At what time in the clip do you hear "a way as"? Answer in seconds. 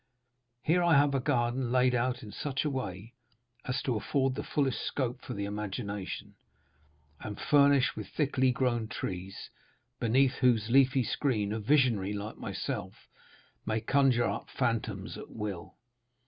2.65-3.83